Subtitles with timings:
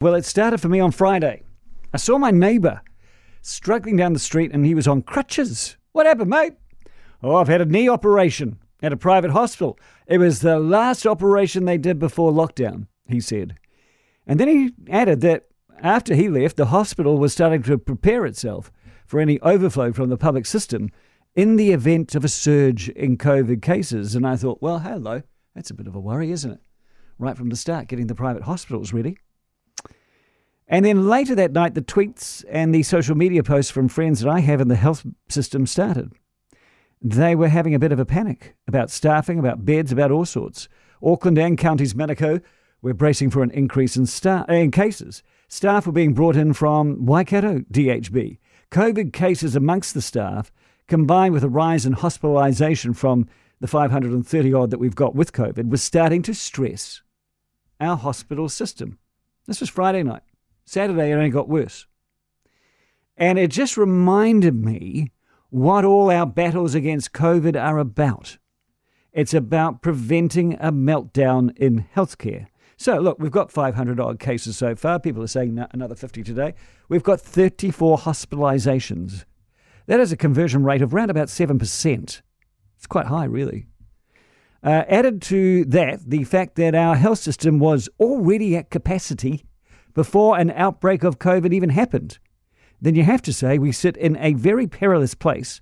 [0.00, 1.42] Well, it started for me on Friday.
[1.92, 2.82] I saw my neighbour
[3.42, 5.76] struggling down the street and he was on crutches.
[5.90, 6.52] What happened, mate?
[7.20, 9.76] Oh, I've had a knee operation at a private hospital.
[10.06, 13.56] It was the last operation they did before lockdown, he said.
[14.24, 15.46] And then he added that
[15.80, 18.70] after he left, the hospital was starting to prepare itself
[19.04, 20.90] for any overflow from the public system
[21.34, 24.14] in the event of a surge in COVID cases.
[24.14, 25.22] And I thought, well, hello,
[25.56, 26.60] that's a bit of a worry, isn't it?
[27.18, 29.18] Right from the start, getting the private hospitals ready.
[30.68, 34.30] And then later that night, the tweets and the social media posts from friends that
[34.30, 36.12] I have in the health system started.
[37.00, 40.68] They were having a bit of a panic about staffing, about beds, about all sorts.
[41.02, 42.42] Auckland and counties Manukau
[42.82, 44.06] were bracing for an increase in,
[44.48, 45.22] in cases.
[45.48, 48.38] Staff were being brought in from Waikato DHB.
[48.70, 50.52] COVID cases amongst the staff,
[50.86, 53.26] combined with a rise in hospitalisation from
[53.60, 57.00] the 530 odd that we've got with COVID, was starting to stress
[57.80, 58.98] our hospital system.
[59.46, 60.22] This was Friday night.
[60.68, 61.86] Saturday, it only got worse.
[63.16, 65.12] And it just reminded me
[65.50, 68.36] what all our battles against COVID are about.
[69.12, 72.48] It's about preventing a meltdown in healthcare.
[72.76, 75.00] So, look, we've got 500 odd cases so far.
[75.00, 76.54] People are saying another 50 today.
[76.88, 79.24] We've got 34 hospitalizations.
[79.86, 82.22] That is a conversion rate of around about 7%.
[82.76, 83.66] It's quite high, really.
[84.62, 89.47] Uh, added to that, the fact that our health system was already at capacity
[89.98, 92.20] before an outbreak of COVID even happened,
[92.80, 95.60] then you have to say we sit in a very perilous place,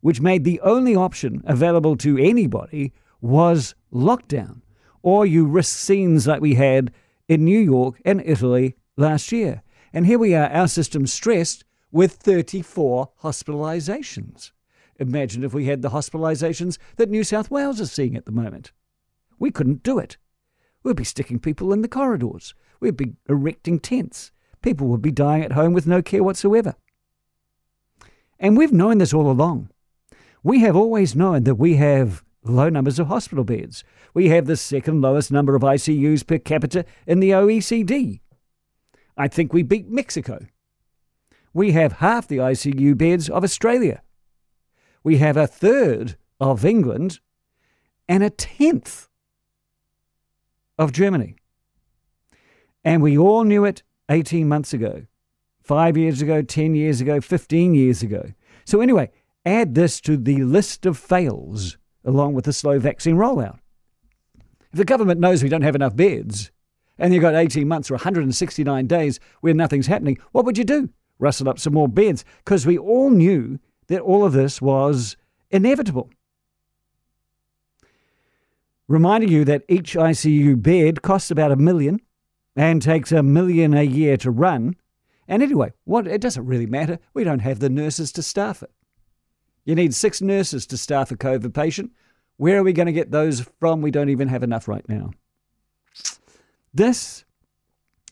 [0.00, 4.60] which made the only option available to anybody was lockdown,
[5.04, 6.90] or you risk scenes like we had
[7.28, 9.62] in New York and Italy last year.
[9.92, 14.50] And here we are, our system stressed with 34 hospitalizations.
[14.98, 18.72] Imagine if we had the hospitalizations that New South Wales is seeing at the moment.
[19.38, 20.16] We couldn't do it.
[20.82, 22.54] We'd be sticking people in the corridors.
[22.80, 24.32] We'd be erecting tents.
[24.62, 26.74] People would be dying at home with no care whatsoever.
[28.38, 29.68] And we've known this all along.
[30.42, 33.84] We have always known that we have low numbers of hospital beds.
[34.14, 38.20] We have the second lowest number of ICUs per capita in the OECD.
[39.16, 40.46] I think we beat Mexico.
[41.52, 44.02] We have half the ICU beds of Australia.
[45.02, 47.20] We have a third of England
[48.08, 49.09] and a tenth
[50.80, 51.36] of Germany.
[52.82, 55.04] And we all knew it 18 months ago,
[55.62, 58.32] five years ago, 10 years ago, 15 years ago.
[58.64, 59.10] So, anyway,
[59.44, 63.58] add this to the list of fails along with the slow vaccine rollout.
[64.72, 66.50] If the government knows we don't have enough beds
[66.98, 70.88] and you've got 18 months or 169 days where nothing's happening, what would you do?
[71.18, 73.58] Rustle up some more beds because we all knew
[73.88, 75.16] that all of this was
[75.50, 76.10] inevitable
[78.90, 82.00] reminding you that each ICU bed costs about a million
[82.56, 84.74] and takes a million a year to run.
[85.28, 86.98] And anyway, what it doesn't really matter.
[87.14, 88.72] We don't have the nurses to staff it.
[89.64, 91.92] You need six nurses to staff a COVID patient.
[92.36, 93.80] Where are we going to get those from?
[93.80, 95.12] We don't even have enough right now.
[96.74, 97.24] This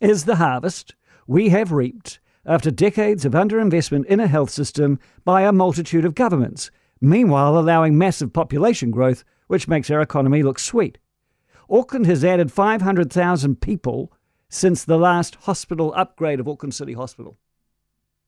[0.01, 0.95] is the harvest
[1.27, 6.15] we have reaped after decades of underinvestment in a health system by a multitude of
[6.15, 10.99] governments, meanwhile allowing massive population growth which makes our economy look sweet.
[11.69, 14.13] Auckland has added 500,000 people
[14.49, 17.37] since the last hospital upgrade of Auckland City Hospital.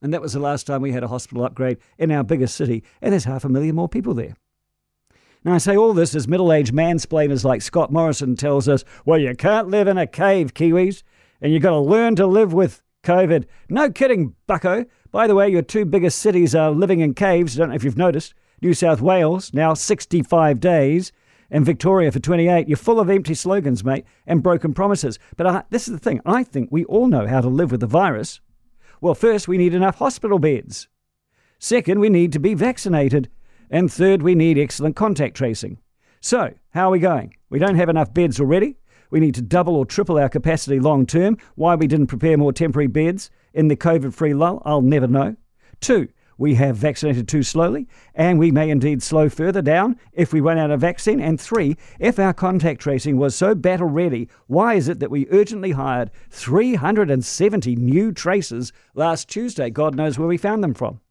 [0.03, 2.82] And that was the last time we had a hospital upgrade in our biggest city,
[3.00, 4.34] and there's half a million more people there.
[5.44, 9.19] Now, I say all this as middle aged mansplainers like Scott Morrison tells us, well,
[9.19, 11.03] you can't live in a cave, Kiwis,
[11.41, 13.47] and you've got to learn to live with COVID.
[13.70, 14.84] No kidding, bucko.
[15.10, 17.56] By the way, your two biggest cities are living in caves.
[17.56, 18.34] I don't know if you've noticed.
[18.62, 21.12] New South Wales, now 65 days,
[21.50, 22.69] and Victoria for 28.
[22.69, 25.19] You're full of empty slogans, mate, and broken promises.
[25.37, 27.81] But I, this is the thing I think we all know how to live with
[27.81, 28.41] the virus.
[29.00, 30.88] Well, first, we need enough hospital beds.
[31.59, 33.31] Second, we need to be vaccinated.
[33.71, 35.78] And third, we need excellent contact tracing.
[36.21, 37.34] So, how are we going?
[37.48, 38.77] We don't have enough beds already.
[39.10, 41.38] We need to double or triple our capacity long term.
[41.54, 45.36] Why we didn't prepare more temporary beds in the COVID free lull, I'll never know.
[45.80, 46.09] Two,
[46.41, 50.57] we have vaccinated too slowly, and we may indeed slow further down if we run
[50.57, 51.21] out of vaccine.
[51.21, 55.28] And three, if our contact tracing was so battle ready, why is it that we
[55.31, 59.69] urgently hired 370 new tracers last Tuesday?
[59.69, 61.03] God knows where we found them from.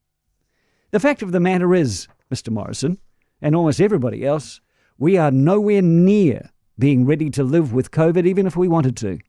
[0.90, 2.50] The fact of the matter is, Mr.
[2.50, 2.98] Morrison,
[3.40, 4.62] and almost everybody else,
[4.98, 6.50] we are nowhere near
[6.80, 9.20] being ready to live with COVID, even if we wanted to.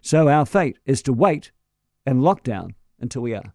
[0.00, 1.52] So our fate is to wait
[2.06, 3.50] and lock down until we are.